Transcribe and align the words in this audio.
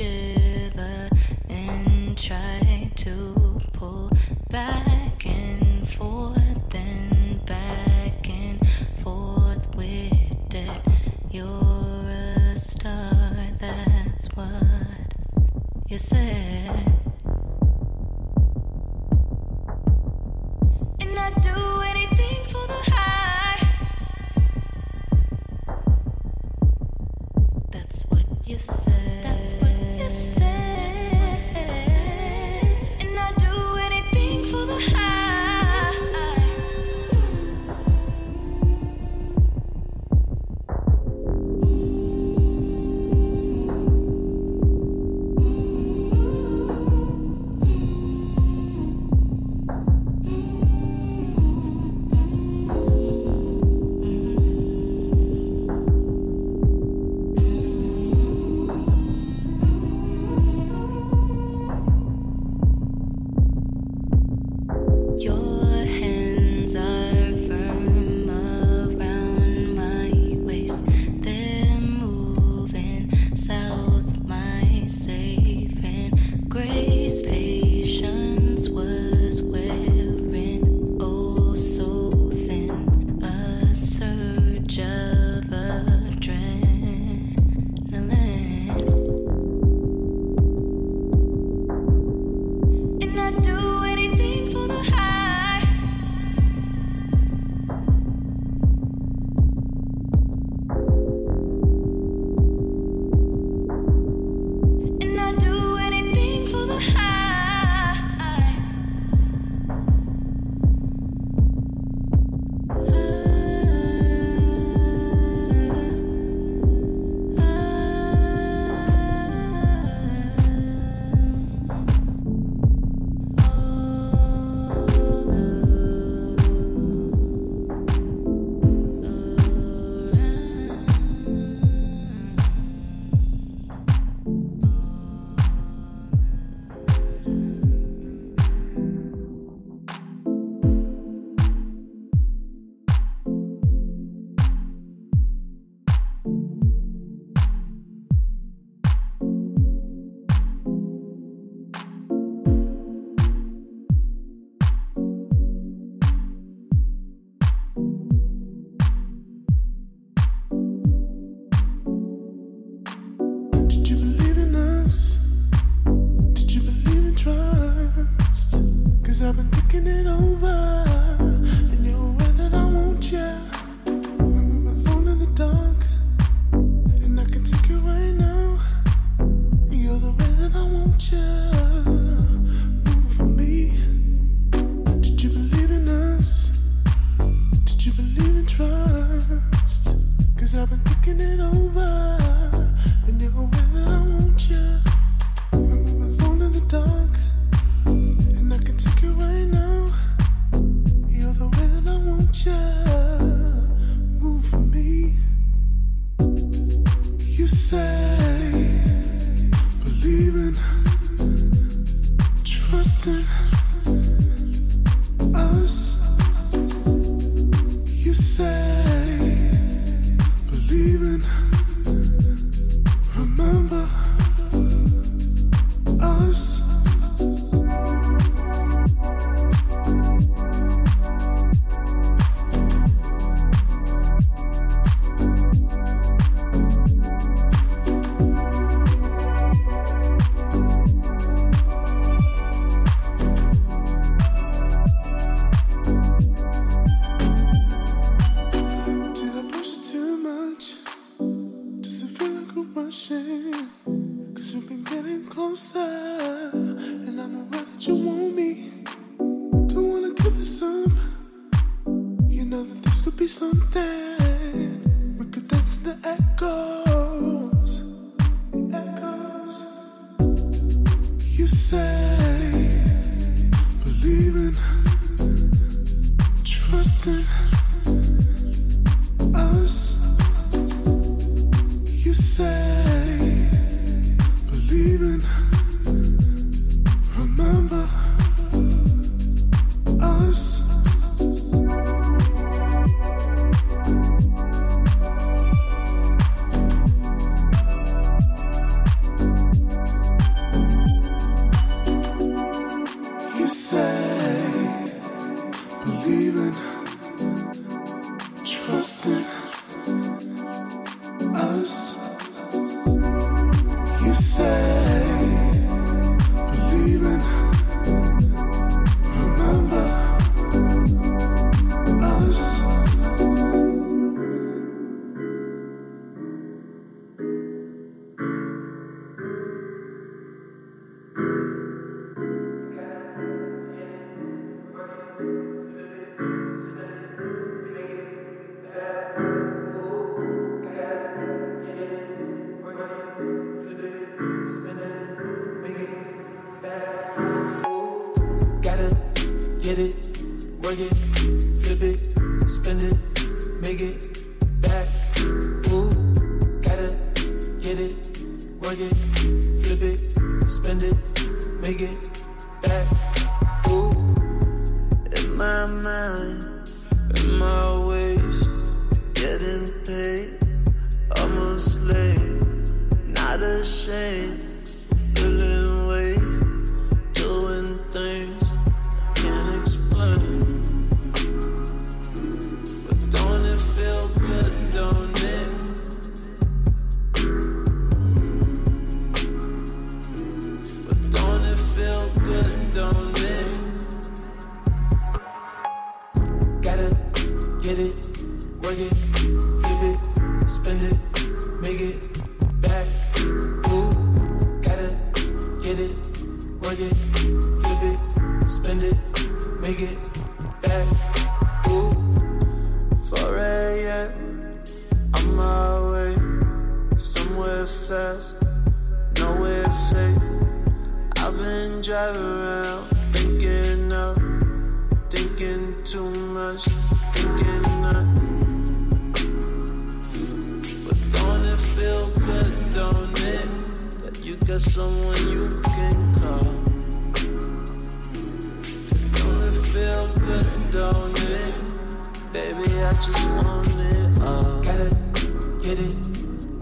shiver 0.00 1.10
and 1.50 2.16
try 2.16 2.90
to 2.96 3.60
pull 3.74 4.10
back. 4.48 4.89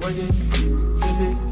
Work 0.08 0.16
it, 0.16 0.32
flip 1.02 1.20
it, 1.20 1.47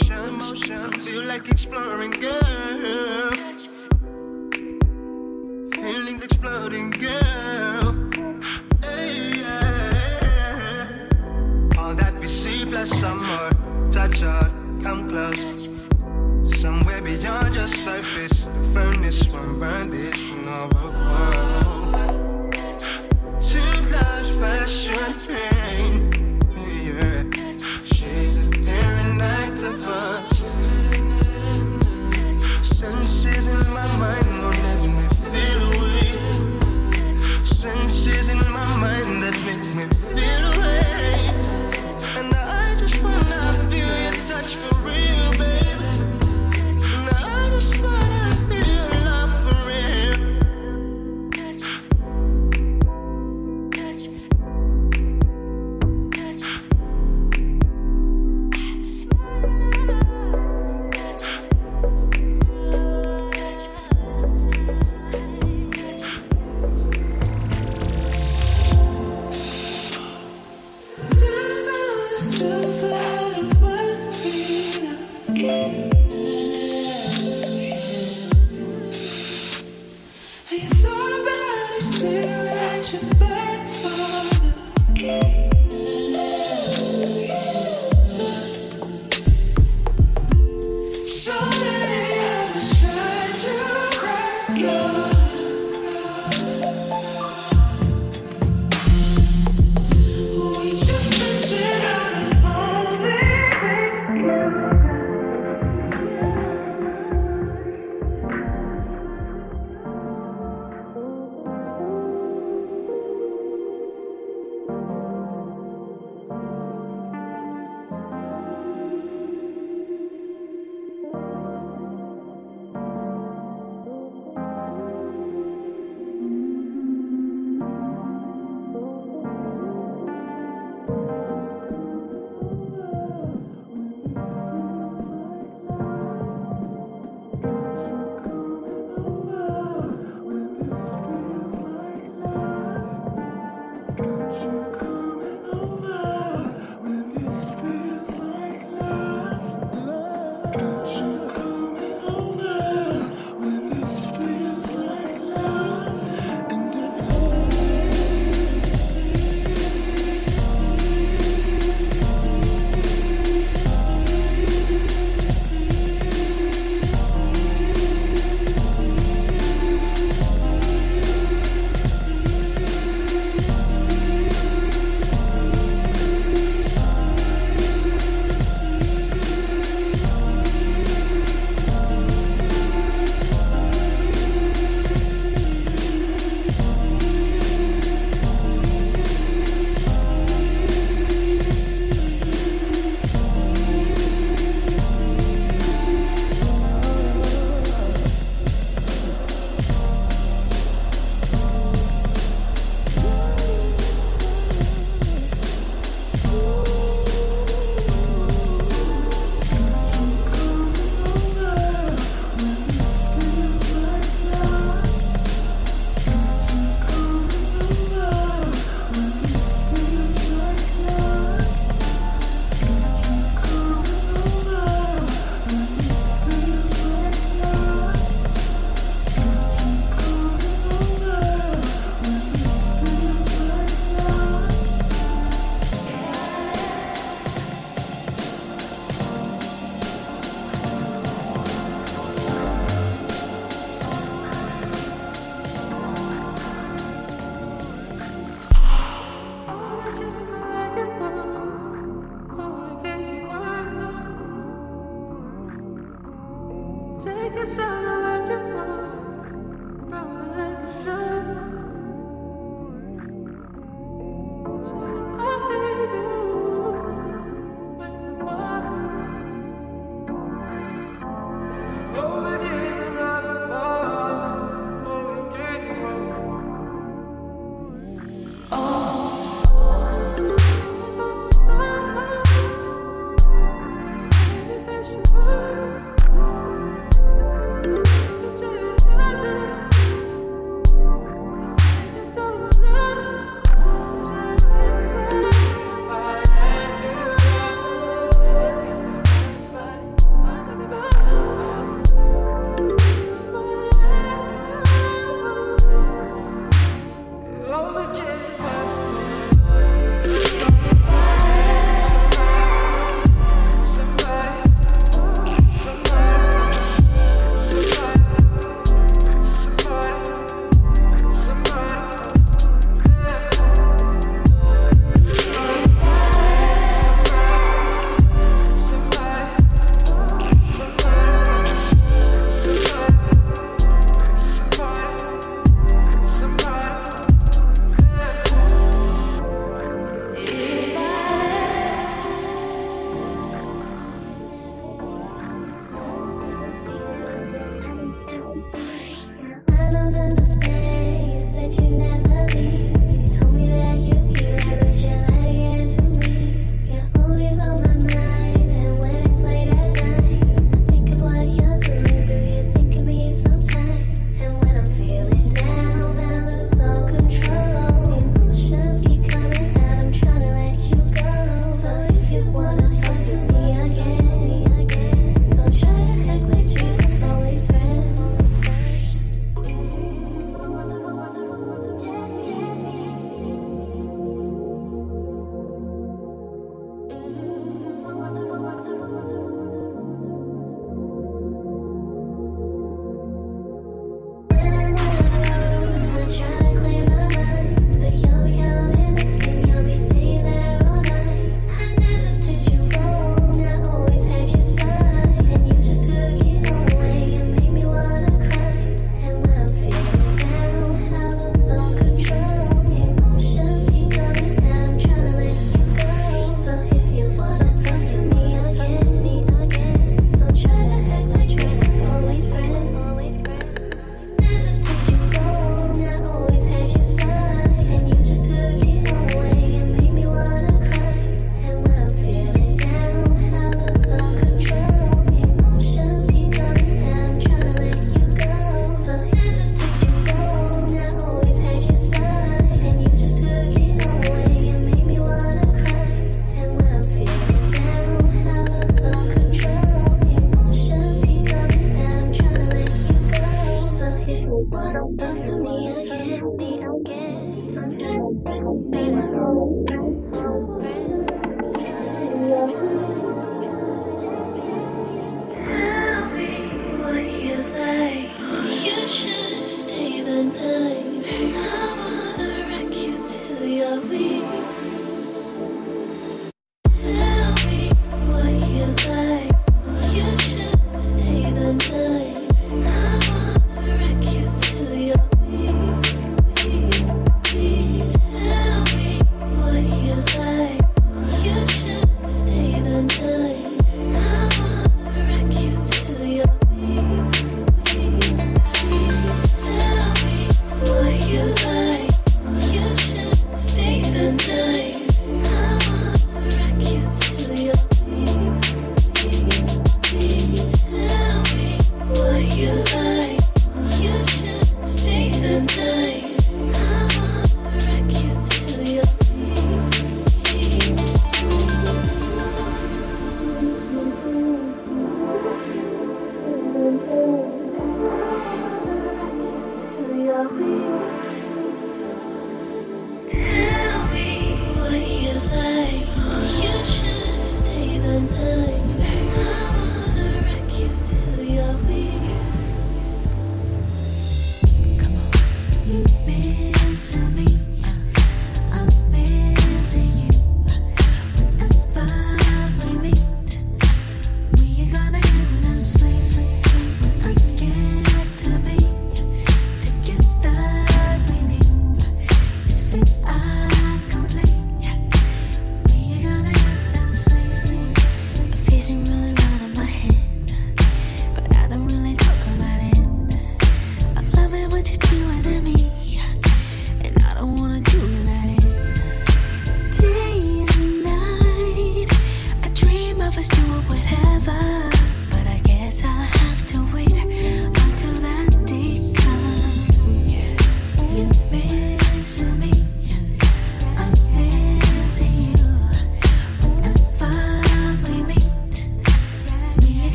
emotions. 0.00 1.08
Feel 1.08 1.24
like 1.24 1.48
exploring, 1.48 2.12
girl. 2.12 3.21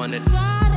Wanted. 0.00 0.69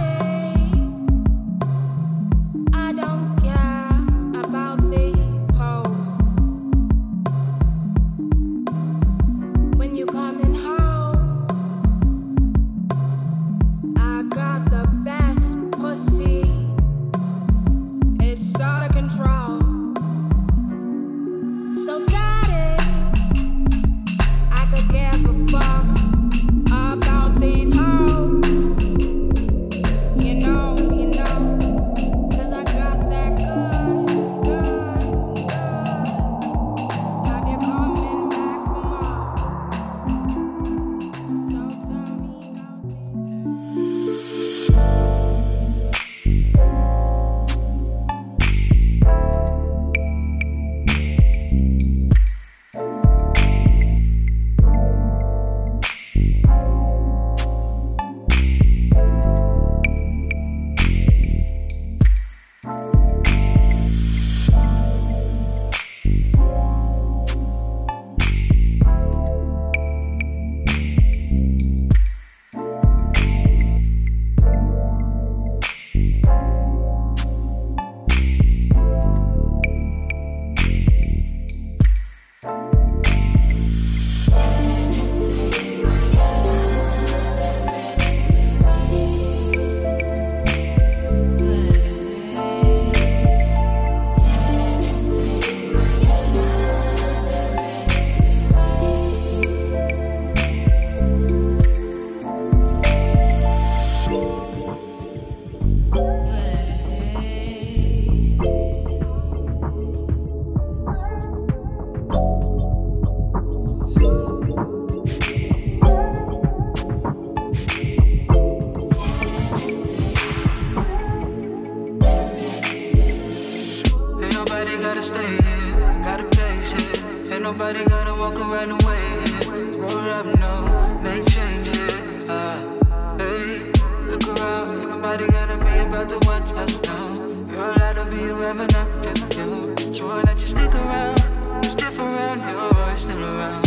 Nobody 135.13 135.31
gotta 135.31 135.57
be 135.57 135.77
about 135.77 136.09
to 136.09 136.15
watch 136.27 136.51
us 136.53 136.81
now. 136.81 137.13
You're 137.47 137.71
allowed 137.73 137.93
to 137.93 138.05
be 138.05 138.15
whoever, 138.15 138.65
not 138.65 139.03
just 139.03 139.37
you. 139.37 139.93
Swear 139.93 140.23
that 140.23 140.41
you 140.41 140.47
stick 140.47 140.73
around, 140.73 141.63
you 141.63 141.69
stiff 141.69 141.99
around, 141.99 142.39
you're 142.39 142.97
still 142.97 143.23
around. 143.23 143.62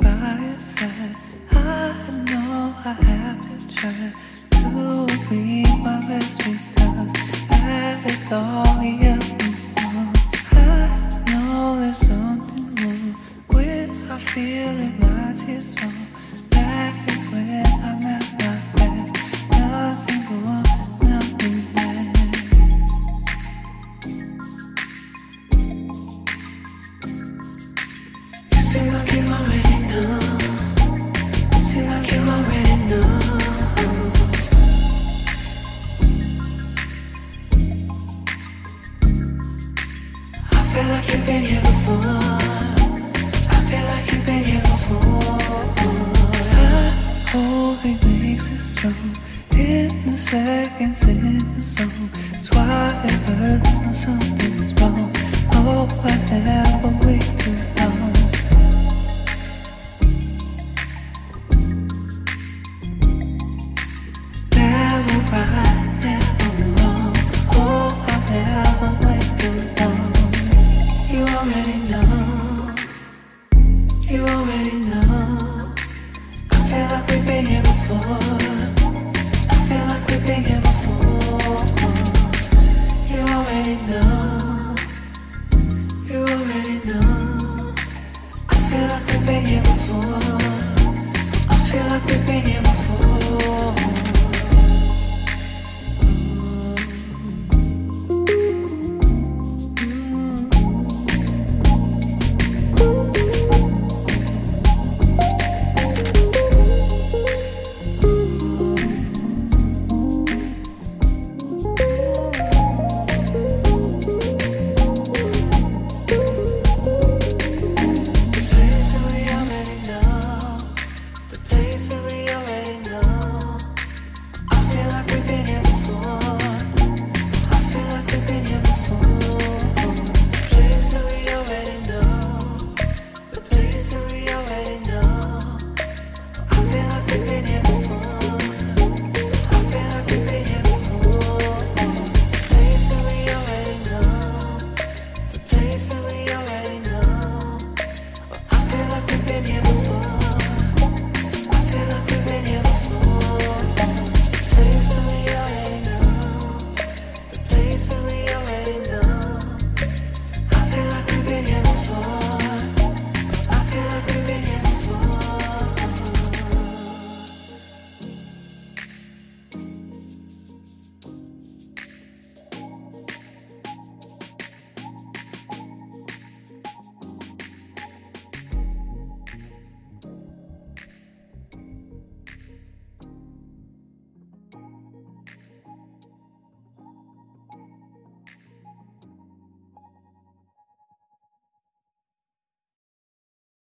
by 0.00 0.38
your 0.40 0.58
side. 0.60 1.16
I 1.52 1.94
know 2.30 2.74
I 2.84 2.92
have 2.92 3.40
to 3.42 3.74
try 3.74 4.12
to 4.50 5.28
be. 5.30 5.65